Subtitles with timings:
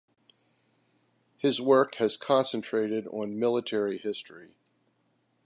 [1.37, 4.55] His work has concentrated on military history.